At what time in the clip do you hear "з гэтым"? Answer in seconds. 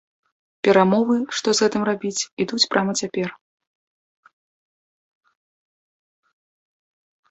1.59-1.83